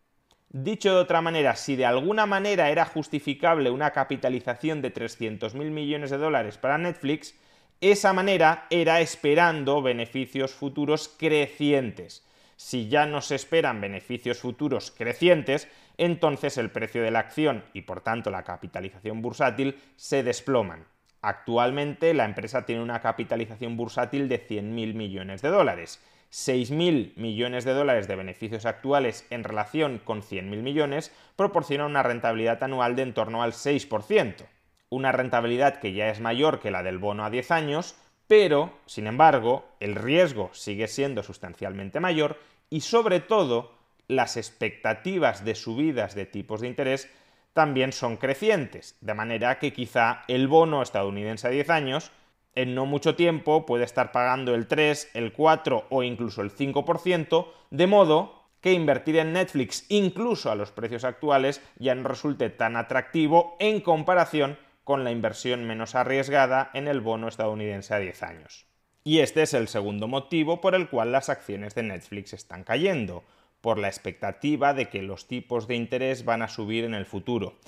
Dicho 0.51 0.95
de 0.95 1.01
otra 1.01 1.21
manera, 1.21 1.57
si 1.57 1.75
de 1.75 1.87
alguna 1.87 2.27
manera 2.27 2.71
era 2.71 2.85
justificable 2.85 3.71
una 3.71 3.91
capitalización 3.91 4.83
de 4.83 4.95
300.000 4.95 5.53
millones 5.53 6.11
de 6.11 6.19
dólares 6.19 6.59
para 6.59 6.79
Netflix, 6.79 7.35
esa 7.81 8.13
manera 8.13 8.69
era 8.71 9.01
esperando 9.01 9.83
beneficios 9.83 10.55
futuros 10.55 11.09
crecientes 11.09 12.24
si 12.56 12.88
ya 12.88 13.06
no 13.06 13.20
se 13.20 13.34
esperan 13.34 13.80
beneficios 13.80 14.38
futuros 14.38 14.90
crecientes, 14.90 15.68
entonces 15.99 16.58
el 16.58 16.70
precio 16.70 17.02
de 17.02 17.11
la 17.11 17.20
acción 17.20 17.64
y 17.73 17.82
por 17.82 18.00
tanto 18.00 18.30
la 18.30 18.44
capitalización 18.44 19.23
bursátil 19.23 19.78
se 19.96 20.23
desploman. 20.23 20.87
Actualmente 21.23 22.12
la 22.12 22.26
empresa 22.26 22.66
tiene 22.66 22.82
una 22.82 23.00
capitalización 23.00 23.76
bursátil 23.76 24.28
de 24.28 24.46
100.000 24.46 24.94
millones 24.94 25.40
de 25.40 25.49
dólares. 25.49 26.02
6.000 26.30 27.12
millones 27.16 27.64
de 27.64 27.73
dólares 27.73 28.08
de 28.08 28.16
beneficios 28.16 28.66
actuales 28.66 29.26
en 29.30 29.44
relación 29.44 30.00
con 30.04 30.20
100.000 30.20 30.42
millones 30.62 31.12
proporciona 31.37 31.87
una 31.87 32.02
rentabilidad 32.02 32.62
anual 32.62 32.96
de 32.96 33.02
en 33.02 33.14
torno 33.14 33.42
al 33.42 33.52
6%. 33.52 34.46
Una 34.90 35.12
rentabilidad 35.12 35.80
que 35.80 35.92
ya 35.92 36.08
es 36.08 36.20
mayor 36.20 36.61
que 36.61 36.70
la 36.70 36.82
del 36.82 36.99
bono 36.99 37.25
a 37.25 37.30
10 37.30 37.50
años 37.52 37.96
pero, 38.26 38.73
sin 38.87 39.07
embargo, 39.07 39.64
el 39.81 39.95
riesgo 39.95 40.50
sigue 40.52 40.88
siendo 40.88 41.23
sustancialmente 41.23 42.00
mayor 42.00 42.38
y 42.71 42.81
sobre 42.81 43.21
todo 43.21 43.73
las 44.09 44.37
expectativas 44.37 45.45
de 45.45 45.54
subidas 45.54 46.14
de 46.14 46.26
tipos 46.26 46.61
de 46.61 46.69
interés 46.69 47.11
también 47.52 47.93
son 47.93 48.16
crecientes, 48.16 48.97
de 49.00 49.14
manera 49.14 49.59
que 49.59 49.73
quizá 49.73 50.25
el 50.28 50.49
bono 50.49 50.83
estadounidense 50.83 51.47
a 51.47 51.50
10 51.50 51.71
años 51.71 52.11
en 52.54 52.75
no 52.75 52.87
mucho 52.87 53.16
tiempo 53.16 53.66
puede 53.66 53.85
estar 53.85 54.12
pagando 54.12 54.54
el 54.54 54.66
3, 54.66 55.11
el 55.14 55.33
4 55.33 55.87
o 55.90 56.02
incluso 56.02 56.43
el 56.43 56.50
5%, 56.50 57.47
de 57.71 57.87
modo 57.87 58.45
que 58.61 58.73
invertir 58.73 59.19
en 59.19 59.33
Netflix 59.33 59.85
incluso 59.88 60.50
a 60.50 60.54
los 60.54 60.73
precios 60.73 61.04
actuales 61.04 61.61
ya 61.78 61.95
no 61.95 62.09
resulte 62.09 62.50
tan 62.50 62.76
atractivo 62.76 63.57
en 63.59 63.81
comparación 63.81 64.59
con 64.85 65.03
la 65.03 65.11
inversión 65.11 65.64
menos 65.64 65.95
arriesgada 65.95 66.71
en 66.75 66.87
el 66.88 67.00
bono 67.00 67.29
estadounidense 67.29 67.95
a 67.95 67.99
10 67.99 68.23
años. 68.23 68.67
Y 69.03 69.19
este 69.19 69.43
es 69.43 69.55
el 69.55 69.69
segundo 69.69 70.09
motivo 70.09 70.61
por 70.61 70.75
el 70.75 70.88
cual 70.88 71.12
las 71.12 71.29
acciones 71.29 71.75
de 71.75 71.83
Netflix 71.83 72.33
están 72.33 72.64
cayendo, 72.64 73.25
por 73.61 73.79
la 73.79 73.88
expectativa 73.88 74.75
de 74.75 74.91
que 74.91 75.03
los 75.03 75.26
tipos 75.26 75.67
de 75.67 75.75
interés 75.75 76.26
van 76.26 76.43
a 76.43 76.49
subir 76.49 76.85
en 76.85 76.95
el 76.95 77.07
futuro. 77.07 77.59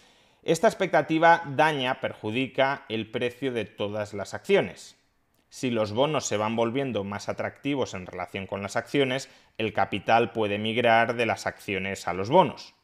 Esta 0.43 0.69
expectativa 0.69 1.43
daña, 1.47 2.01
perjudica 2.01 2.85
el 2.89 3.11
precio 3.11 3.51
de 3.51 3.65
todas 3.65 4.15
las 4.15 4.35
acciones. 4.35 4.97
Si 5.49 5.71
los 5.71 5.93
bonos 5.93 6.27
se 6.27 6.37
van 6.37 6.55
volviendo 6.55 7.03
más 7.03 7.29
atractivos 7.29 7.95
en 7.95 8.07
relación 8.07 8.47
con 8.47 8.63
las 8.63 8.77
acciones, 8.77 9.31
el 9.59 9.73
capital 9.73 10.33
puede 10.33 10.59
migrar 10.59 11.17
de 11.17 11.27
las 11.27 11.47
acciones 11.47 12.07
a 12.07 12.13
los 12.13 12.29
bonos. 12.29 12.75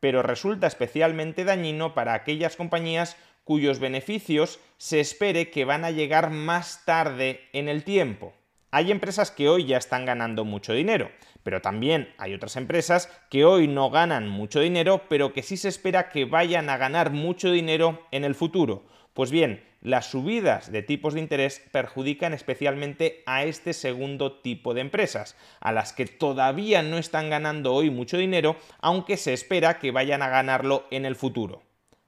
Pero 0.00 0.22
resulta 0.22 0.66
especialmente 0.66 1.44
dañino 1.44 1.94
para 1.94 2.14
aquellas 2.14 2.56
compañías 2.56 3.16
cuyos 3.46 3.78
beneficios 3.78 4.58
se 4.76 4.98
espere 4.98 5.50
que 5.50 5.64
van 5.64 5.84
a 5.84 5.92
llegar 5.92 6.30
más 6.30 6.84
tarde 6.84 7.42
en 7.52 7.68
el 7.68 7.84
tiempo. 7.84 8.34
Hay 8.72 8.90
empresas 8.90 9.30
que 9.30 9.48
hoy 9.48 9.66
ya 9.66 9.76
están 9.76 10.04
ganando 10.04 10.44
mucho 10.44 10.72
dinero, 10.72 11.12
pero 11.44 11.62
también 11.62 12.12
hay 12.18 12.34
otras 12.34 12.56
empresas 12.56 13.08
que 13.30 13.44
hoy 13.44 13.68
no 13.68 13.88
ganan 13.88 14.28
mucho 14.28 14.58
dinero, 14.58 15.02
pero 15.08 15.32
que 15.32 15.44
sí 15.44 15.56
se 15.56 15.68
espera 15.68 16.08
que 16.08 16.24
vayan 16.24 16.68
a 16.68 16.76
ganar 16.76 17.12
mucho 17.12 17.52
dinero 17.52 18.02
en 18.10 18.24
el 18.24 18.34
futuro. 18.34 18.84
Pues 19.14 19.30
bien, 19.30 19.62
las 19.80 20.10
subidas 20.10 20.72
de 20.72 20.82
tipos 20.82 21.14
de 21.14 21.20
interés 21.20 21.62
perjudican 21.70 22.34
especialmente 22.34 23.22
a 23.26 23.44
este 23.44 23.74
segundo 23.74 24.40
tipo 24.40 24.74
de 24.74 24.80
empresas, 24.80 25.36
a 25.60 25.70
las 25.70 25.92
que 25.92 26.06
todavía 26.06 26.82
no 26.82 26.98
están 26.98 27.30
ganando 27.30 27.74
hoy 27.74 27.90
mucho 27.90 28.18
dinero, 28.18 28.56
aunque 28.80 29.16
se 29.16 29.32
espera 29.32 29.78
que 29.78 29.92
vayan 29.92 30.22
a 30.22 30.28
ganarlo 30.30 30.88
en 30.90 31.06
el 31.06 31.14
futuro. 31.14 31.62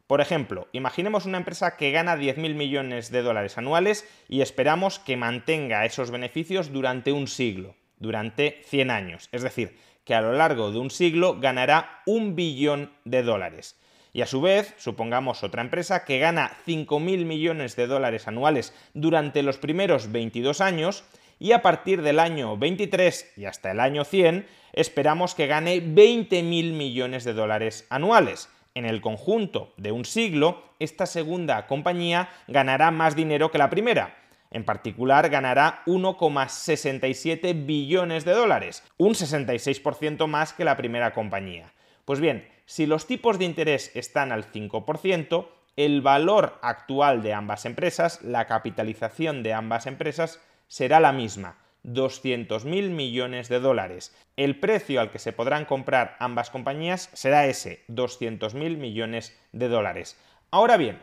Por 0.08 0.22
ejemplo, 0.22 0.68
imaginemos 0.72 1.26
una 1.26 1.36
empresa 1.36 1.76
que 1.76 1.90
gana 1.90 2.16
10.000 2.16 2.54
millones 2.54 3.10
de 3.10 3.20
dólares 3.20 3.58
anuales 3.58 4.08
y 4.26 4.40
esperamos 4.40 4.98
que 4.98 5.18
mantenga 5.18 5.84
esos 5.84 6.10
beneficios 6.10 6.72
durante 6.72 7.12
un 7.12 7.28
siglo, 7.28 7.76
durante 7.98 8.62
100 8.64 8.90
años. 8.90 9.28
Es 9.32 9.42
decir, 9.42 9.76
que 10.04 10.14
a 10.14 10.22
lo 10.22 10.32
largo 10.32 10.72
de 10.72 10.78
un 10.78 10.88
siglo 10.88 11.38
ganará 11.38 12.00
un 12.06 12.34
billón 12.34 12.90
de 13.04 13.22
dólares. 13.22 13.78
Y 14.14 14.22
a 14.22 14.26
su 14.26 14.40
vez, 14.40 14.74
supongamos 14.78 15.44
otra 15.44 15.60
empresa 15.60 16.06
que 16.06 16.18
gana 16.18 16.56
5.000 16.66 17.26
millones 17.26 17.76
de 17.76 17.86
dólares 17.86 18.28
anuales 18.28 18.72
durante 18.94 19.42
los 19.42 19.58
primeros 19.58 20.10
22 20.10 20.62
años 20.62 21.04
y 21.38 21.52
a 21.52 21.60
partir 21.60 22.00
del 22.00 22.18
año 22.18 22.56
23 22.56 23.34
y 23.36 23.44
hasta 23.44 23.72
el 23.72 23.80
año 23.80 24.06
100 24.06 24.46
esperamos 24.72 25.34
que 25.34 25.46
gane 25.48 25.82
20.000 25.82 26.72
millones 26.72 27.24
de 27.24 27.34
dólares 27.34 27.86
anuales. 27.90 28.48
En 28.78 28.86
el 28.86 29.00
conjunto 29.00 29.72
de 29.76 29.90
un 29.90 30.04
siglo, 30.04 30.62
esta 30.78 31.06
segunda 31.06 31.66
compañía 31.66 32.28
ganará 32.46 32.92
más 32.92 33.16
dinero 33.16 33.50
que 33.50 33.58
la 33.58 33.70
primera. 33.70 34.14
En 34.52 34.62
particular, 34.62 35.28
ganará 35.30 35.82
1,67 35.86 37.66
billones 37.66 38.24
de 38.24 38.34
dólares, 38.34 38.84
un 38.96 39.14
66% 39.14 40.28
más 40.28 40.52
que 40.52 40.64
la 40.64 40.76
primera 40.76 41.12
compañía. 41.12 41.72
Pues 42.04 42.20
bien, 42.20 42.48
si 42.66 42.86
los 42.86 43.08
tipos 43.08 43.40
de 43.40 43.46
interés 43.46 43.90
están 43.96 44.30
al 44.30 44.44
5%, 44.44 45.48
el 45.74 46.00
valor 46.00 46.60
actual 46.62 47.20
de 47.20 47.34
ambas 47.34 47.64
empresas, 47.64 48.22
la 48.22 48.46
capitalización 48.46 49.42
de 49.42 49.54
ambas 49.54 49.86
empresas, 49.86 50.40
será 50.68 51.00
la 51.00 51.10
misma, 51.10 51.58
200.000 51.84 52.90
millones 52.90 53.48
de 53.48 53.60
dólares. 53.60 54.14
El 54.36 54.58
precio 54.60 55.00
al 55.00 55.10
que 55.10 55.18
se 55.18 55.32
podrán 55.32 55.64
comprar 55.64 56.16
ambas 56.18 56.50
compañías 56.50 57.10
será 57.12 57.46
ese, 57.46 57.84
200.000 57.88 58.76
millones 58.76 59.38
de 59.52 59.68
dólares. 59.68 60.18
Ahora 60.50 60.76
bien, 60.76 61.00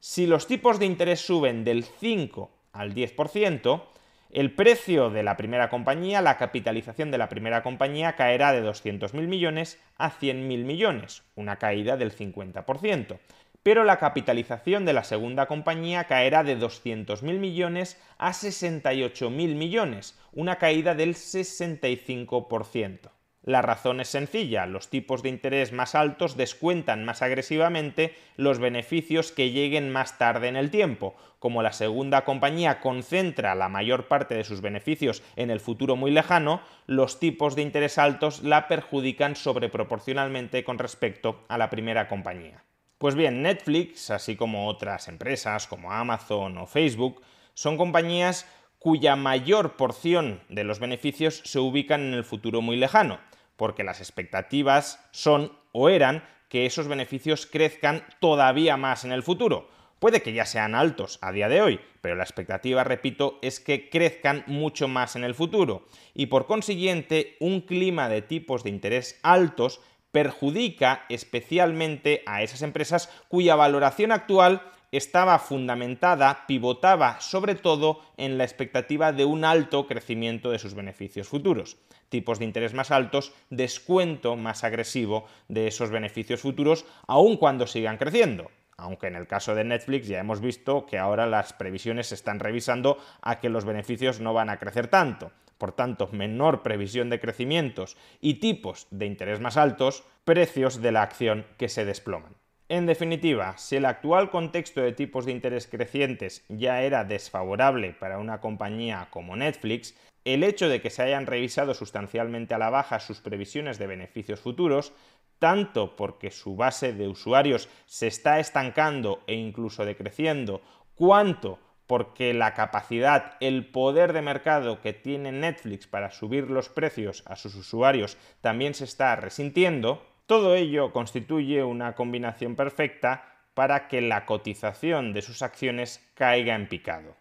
si 0.00 0.26
los 0.26 0.46
tipos 0.46 0.78
de 0.78 0.86
interés 0.86 1.20
suben 1.20 1.64
del 1.64 1.84
5 1.84 2.50
al 2.72 2.94
10%, 2.94 3.82
el 4.30 4.52
precio 4.52 5.10
de 5.10 5.22
la 5.22 5.36
primera 5.36 5.70
compañía, 5.70 6.20
la 6.20 6.36
capitalización 6.36 7.10
de 7.10 7.18
la 7.18 7.28
primera 7.28 7.62
compañía 7.62 8.16
caerá 8.16 8.52
de 8.52 8.62
200.000 8.62 9.26
millones 9.28 9.80
a 9.96 10.10
100.000 10.10 10.64
millones, 10.64 11.22
una 11.36 11.56
caída 11.56 11.96
del 11.96 12.14
50%. 12.14 13.18
Pero 13.66 13.82
la 13.82 13.98
capitalización 13.98 14.84
de 14.84 14.92
la 14.92 15.02
segunda 15.02 15.46
compañía 15.46 16.04
caerá 16.04 16.44
de 16.44 16.56
200.000 16.56 17.20
millones 17.40 18.00
a 18.16 18.30
68.000 18.30 19.28
millones, 19.56 20.16
una 20.32 20.58
caída 20.58 20.94
del 20.94 21.16
65%. 21.16 23.10
La 23.42 23.62
razón 23.62 24.00
es 24.00 24.06
sencilla, 24.06 24.66
los 24.66 24.88
tipos 24.88 25.24
de 25.24 25.30
interés 25.30 25.72
más 25.72 25.96
altos 25.96 26.36
descuentan 26.36 27.04
más 27.04 27.22
agresivamente 27.22 28.14
los 28.36 28.60
beneficios 28.60 29.32
que 29.32 29.50
lleguen 29.50 29.90
más 29.90 30.16
tarde 30.16 30.46
en 30.46 30.54
el 30.54 30.70
tiempo. 30.70 31.16
Como 31.40 31.60
la 31.60 31.72
segunda 31.72 32.24
compañía 32.24 32.78
concentra 32.78 33.56
la 33.56 33.68
mayor 33.68 34.06
parte 34.06 34.36
de 34.36 34.44
sus 34.44 34.60
beneficios 34.60 35.24
en 35.34 35.50
el 35.50 35.58
futuro 35.58 35.96
muy 35.96 36.12
lejano, 36.12 36.60
los 36.86 37.18
tipos 37.18 37.56
de 37.56 37.62
interés 37.62 37.98
altos 37.98 38.44
la 38.44 38.68
perjudican 38.68 39.34
sobreproporcionalmente 39.34 40.62
con 40.62 40.78
respecto 40.78 41.40
a 41.48 41.58
la 41.58 41.68
primera 41.68 42.06
compañía. 42.06 42.62
Pues 42.98 43.14
bien, 43.14 43.42
Netflix, 43.42 44.10
así 44.10 44.36
como 44.36 44.68
otras 44.68 45.08
empresas 45.08 45.66
como 45.66 45.92
Amazon 45.92 46.56
o 46.58 46.66
Facebook, 46.66 47.22
son 47.54 47.76
compañías 47.76 48.46
cuya 48.78 49.16
mayor 49.16 49.76
porción 49.76 50.42
de 50.48 50.64
los 50.64 50.78
beneficios 50.78 51.42
se 51.44 51.58
ubican 51.58 52.00
en 52.02 52.14
el 52.14 52.24
futuro 52.24 52.62
muy 52.62 52.76
lejano 52.76 53.18
porque 53.56 53.84
las 53.84 54.00
expectativas 54.00 55.04
son 55.10 55.52
o 55.72 55.88
eran 55.88 56.24
que 56.48 56.66
esos 56.66 56.88
beneficios 56.88 57.46
crezcan 57.46 58.04
todavía 58.20 58.76
más 58.76 59.04
en 59.04 59.12
el 59.12 59.22
futuro. 59.22 59.68
Puede 59.98 60.20
que 60.20 60.34
ya 60.34 60.44
sean 60.44 60.74
altos 60.74 61.18
a 61.22 61.32
día 61.32 61.48
de 61.48 61.62
hoy, 61.62 61.80
pero 62.02 62.14
la 62.14 62.22
expectativa, 62.22 62.84
repito, 62.84 63.38
es 63.42 63.60
que 63.60 63.88
crezcan 63.88 64.44
mucho 64.46 64.88
más 64.88 65.16
en 65.16 65.24
el 65.24 65.34
futuro. 65.34 65.86
Y 66.14 66.26
por 66.26 66.46
consiguiente, 66.46 67.36
un 67.40 67.62
clima 67.62 68.08
de 68.08 68.20
tipos 68.20 68.62
de 68.62 68.70
interés 68.70 69.18
altos 69.22 69.80
perjudica 70.12 71.04
especialmente 71.08 72.22
a 72.26 72.42
esas 72.42 72.62
empresas 72.62 73.10
cuya 73.28 73.56
valoración 73.56 74.12
actual 74.12 74.62
estaba 74.92 75.38
fundamentada, 75.38 76.46
pivotaba 76.46 77.20
sobre 77.20 77.54
todo 77.54 78.00
en 78.16 78.38
la 78.38 78.44
expectativa 78.44 79.12
de 79.12 79.24
un 79.24 79.44
alto 79.44 79.86
crecimiento 79.86 80.50
de 80.50 80.58
sus 80.58 80.74
beneficios 80.74 81.28
futuros. 81.28 81.76
Tipos 82.08 82.38
de 82.38 82.44
interés 82.44 82.72
más 82.72 82.90
altos, 82.90 83.32
descuento 83.50 84.36
más 84.36 84.64
agresivo 84.64 85.26
de 85.48 85.66
esos 85.66 85.90
beneficios 85.90 86.40
futuros, 86.40 86.86
aun 87.06 87.36
cuando 87.36 87.66
sigan 87.66 87.96
creciendo. 87.98 88.50
Aunque 88.78 89.06
en 89.06 89.16
el 89.16 89.26
caso 89.26 89.54
de 89.54 89.64
Netflix 89.64 90.06
ya 90.06 90.20
hemos 90.20 90.40
visto 90.40 90.86
que 90.86 90.98
ahora 90.98 91.26
las 91.26 91.52
previsiones 91.52 92.08
se 92.08 92.14
están 92.14 92.40
revisando 92.40 92.98
a 93.22 93.40
que 93.40 93.48
los 93.48 93.64
beneficios 93.64 94.20
no 94.20 94.34
van 94.34 94.50
a 94.50 94.58
crecer 94.58 94.88
tanto. 94.88 95.32
Por 95.58 95.72
tanto, 95.72 96.08
menor 96.12 96.62
previsión 96.62 97.10
de 97.10 97.20
crecimientos 97.20 97.96
y 98.20 98.34
tipos 98.34 98.86
de 98.90 99.06
interés 99.06 99.40
más 99.40 99.56
altos, 99.56 100.04
precios 100.24 100.82
de 100.82 100.92
la 100.92 101.02
acción 101.02 101.46
que 101.56 101.68
se 101.68 101.84
desploman. 101.84 102.34
En 102.68 102.86
definitiva, 102.86 103.56
si 103.58 103.76
el 103.76 103.84
actual 103.84 104.30
contexto 104.30 104.80
de 104.80 104.92
tipos 104.92 105.24
de 105.24 105.32
interés 105.32 105.68
crecientes 105.68 106.44
ya 106.48 106.82
era 106.82 107.04
desfavorable 107.04 107.92
para 107.92 108.18
una 108.18 108.40
compañía 108.40 109.06
como 109.10 109.36
Netflix, 109.36 109.94
el 110.24 110.42
hecho 110.42 110.68
de 110.68 110.80
que 110.80 110.90
se 110.90 111.02
hayan 111.02 111.26
revisado 111.26 111.74
sustancialmente 111.74 112.54
a 112.54 112.58
la 112.58 112.70
baja 112.70 112.98
sus 112.98 113.20
previsiones 113.20 113.78
de 113.78 113.86
beneficios 113.86 114.40
futuros, 114.40 114.92
tanto 115.38 115.94
porque 115.94 116.32
su 116.32 116.56
base 116.56 116.92
de 116.92 117.06
usuarios 117.06 117.68
se 117.86 118.08
está 118.08 118.40
estancando 118.40 119.22
e 119.28 119.34
incluso 119.34 119.84
decreciendo, 119.84 120.60
cuanto 120.96 121.60
porque 121.86 122.34
la 122.34 122.54
capacidad, 122.54 123.36
el 123.40 123.66
poder 123.66 124.12
de 124.12 124.22
mercado 124.22 124.80
que 124.80 124.92
tiene 124.92 125.30
Netflix 125.32 125.86
para 125.86 126.10
subir 126.10 126.50
los 126.50 126.68
precios 126.68 127.22
a 127.26 127.36
sus 127.36 127.54
usuarios 127.54 128.16
también 128.40 128.74
se 128.74 128.84
está 128.84 129.14
resintiendo, 129.16 130.04
todo 130.26 130.56
ello 130.56 130.92
constituye 130.92 131.62
una 131.62 131.94
combinación 131.94 132.56
perfecta 132.56 133.32
para 133.54 133.88
que 133.88 134.00
la 134.00 134.26
cotización 134.26 135.12
de 135.12 135.22
sus 135.22 135.42
acciones 135.42 136.04
caiga 136.14 136.54
en 136.54 136.68
picado. 136.68 137.16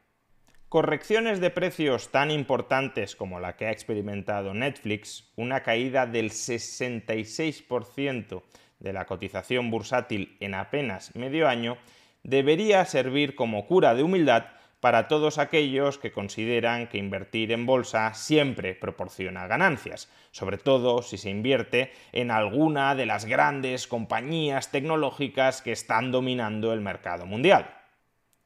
Correcciones 0.67 1.39
de 1.39 1.51
precios 1.51 2.11
tan 2.11 2.31
importantes 2.31 3.15
como 3.15 3.39
la 3.39 3.55
que 3.55 3.67
ha 3.67 3.71
experimentado 3.71 4.53
Netflix, 4.53 5.31
una 5.37 5.61
caída 5.61 6.07
del 6.07 6.31
66% 6.31 8.41
de 8.79 8.91
la 8.91 9.05
cotización 9.05 9.71
bursátil 9.71 10.35
en 10.41 10.55
apenas 10.55 11.15
medio 11.15 11.47
año, 11.47 11.77
debería 12.25 12.83
servir 12.85 13.35
como 13.35 13.67
cura 13.67 13.93
de 13.93 14.01
humildad 14.01 14.45
para 14.79 15.07
todos 15.07 15.37
aquellos 15.37 15.97
que 15.97 16.11
consideran 16.11 16.87
que 16.87 16.97
invertir 16.97 17.51
en 17.51 17.65
bolsa 17.65 18.13
siempre 18.13 18.75
proporciona 18.75 19.47
ganancias, 19.47 20.11
sobre 20.31 20.57
todo 20.57 21.01
si 21.01 21.17
se 21.17 21.29
invierte 21.29 21.91
en 22.11 22.31
alguna 22.31 22.93
de 22.95 23.05
las 23.05 23.25
grandes 23.25 23.87
compañías 23.87 24.71
tecnológicas 24.71 25.61
que 25.61 25.71
están 25.71 26.11
dominando 26.11 26.73
el 26.73 26.81
mercado 26.81 27.25
mundial. 27.25 27.84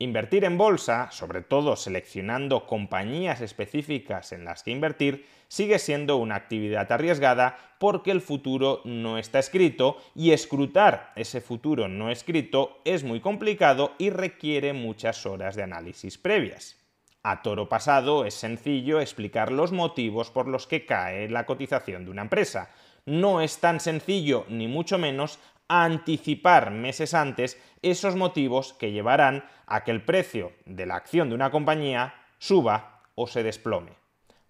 Invertir 0.02 0.46
en 0.46 0.58
bolsa, 0.58 1.12
sobre 1.12 1.42
todo 1.42 1.76
seleccionando 1.76 2.66
compañías 2.66 3.42
específicas 3.42 4.32
en 4.32 4.46
las 4.46 4.64
que 4.64 4.72
invertir, 4.72 5.28
sigue 5.50 5.78
siendo 5.78 6.16
una 6.16 6.36
actividad 6.36 6.90
arriesgada 6.90 7.58
porque 7.80 8.12
el 8.12 8.22
futuro 8.22 8.80
no 8.86 9.18
está 9.18 9.40
escrito 9.40 9.98
y 10.16 10.32
escrutar 10.32 11.12
ese 11.18 11.42
futuro 11.42 11.90
no 11.90 12.12
escrito 12.12 12.80
es 12.86 13.04
muy 13.04 13.20
complicado 13.20 13.92
y 13.98 14.10
requiere 14.10 14.72
muchas 14.72 15.26
horas 15.26 15.58
de 15.58 15.64
análisis 15.64 16.18
previas. 16.18 16.78
A 17.22 17.42
toro 17.42 17.68
pasado 17.68 18.24
es 18.24 18.36
sencillo 18.36 19.02
explicar 19.02 19.52
los 19.52 19.74
motivos 19.74 20.32
por 20.32 20.48
los 20.48 20.66
que 20.66 20.86
cae 20.86 21.28
la 21.28 21.46
cotización 21.46 22.06
de 22.06 22.12
una 22.12 22.22
empresa. 22.22 22.70
No 23.06 23.42
es 23.42 23.58
tan 23.60 23.82
sencillo, 23.82 24.46
ni 24.48 24.70
mucho 24.70 24.98
menos, 24.98 25.40
anticipar 25.70 26.72
meses 26.72 27.14
antes 27.14 27.62
esos 27.82 28.16
motivos 28.16 28.74
que 28.74 28.92
llevarán 28.92 29.46
a 29.68 29.84
que 29.84 29.92
el 29.92 30.04
precio 30.04 30.52
de 30.66 30.86
la 30.86 30.96
acción 30.96 31.30
de 31.30 31.36
una 31.36 31.52
compañía 31.52 32.16
suba 32.40 33.04
o 33.16 33.28
se 33.28 33.44
desplome. 33.44 33.92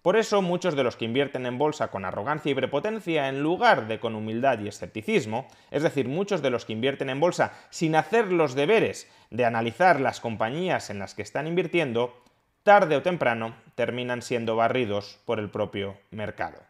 Por 0.02 0.16
eso 0.16 0.40
muchos 0.40 0.76
de 0.76 0.82
los 0.82 0.96
que 0.96 1.04
invierten 1.04 1.44
en 1.44 1.58
bolsa 1.58 1.88
con 1.88 2.06
arrogancia 2.06 2.50
y 2.50 2.54
prepotencia 2.54 3.28
en 3.28 3.42
lugar 3.42 3.86
de 3.86 4.00
con 4.00 4.14
humildad 4.14 4.58
y 4.60 4.68
escepticismo, 4.68 5.46
es 5.70 5.82
decir, 5.82 6.08
muchos 6.08 6.40
de 6.40 6.48
los 6.48 6.64
que 6.64 6.72
invierten 6.72 7.10
en 7.10 7.20
bolsa 7.20 7.52
sin 7.68 7.94
hacer 7.94 8.32
los 8.32 8.54
deberes 8.54 9.10
de 9.28 9.44
analizar 9.44 10.00
las 10.00 10.20
compañías 10.20 10.88
en 10.88 10.98
las 10.98 11.14
que 11.14 11.20
están 11.20 11.46
invirtiendo, 11.46 12.14
tarde 12.62 12.96
o 12.96 13.02
temprano 13.02 13.54
terminan 13.74 14.22
siendo 14.22 14.56
barridos 14.56 15.18
por 15.26 15.38
el 15.38 15.50
propio 15.50 15.98
mercado. 16.10 16.69